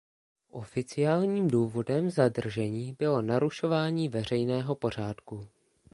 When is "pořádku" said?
4.75-5.47